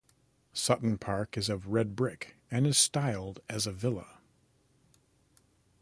Sutton 0.51 0.97
Park 0.97 1.37
is 1.37 1.47
of 1.47 1.67
red 1.67 1.95
brick 1.95 2.35
and 2.49 2.65
is 2.65 2.75
styled 2.75 3.39
as 3.47 3.67
a 3.67 3.71
villa. 3.71 4.17